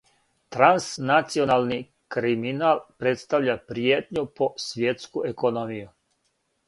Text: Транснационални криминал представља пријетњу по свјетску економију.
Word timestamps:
Транснационални 0.53 1.77
криминал 2.15 2.81
представља 3.03 3.59
пријетњу 3.69 4.25
по 4.41 4.51
свјетску 4.65 5.27
економију. 5.35 5.89